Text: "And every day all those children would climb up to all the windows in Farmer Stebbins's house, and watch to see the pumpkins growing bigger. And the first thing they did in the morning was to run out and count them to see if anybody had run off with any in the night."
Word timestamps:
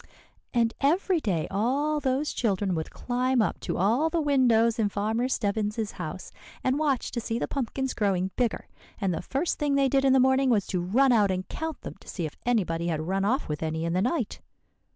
"And 0.51 0.73
every 0.81 1.19
day 1.19 1.47
all 1.51 1.99
those 1.99 2.33
children 2.33 2.73
would 2.73 2.89
climb 2.89 3.39
up 3.39 3.59
to 3.59 3.77
all 3.77 4.09
the 4.09 4.19
windows 4.19 4.79
in 4.79 4.89
Farmer 4.89 5.27
Stebbins's 5.27 5.91
house, 5.91 6.31
and 6.63 6.79
watch 6.79 7.11
to 7.11 7.21
see 7.21 7.37
the 7.37 7.47
pumpkins 7.47 7.93
growing 7.93 8.31
bigger. 8.35 8.67
And 8.99 9.13
the 9.13 9.21
first 9.21 9.59
thing 9.59 9.75
they 9.75 9.89
did 9.89 10.03
in 10.03 10.13
the 10.13 10.19
morning 10.19 10.49
was 10.49 10.65
to 10.69 10.81
run 10.81 11.11
out 11.11 11.29
and 11.29 11.47
count 11.49 11.81
them 11.81 11.97
to 11.99 12.07
see 12.07 12.25
if 12.25 12.35
anybody 12.47 12.87
had 12.87 13.01
run 13.05 13.23
off 13.25 13.47
with 13.47 13.61
any 13.61 13.85
in 13.85 13.93
the 13.93 14.01
night." 14.01 14.41